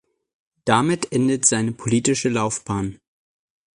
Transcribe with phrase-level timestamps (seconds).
[0.65, 2.99] Damit endete seine politische Laufbahn.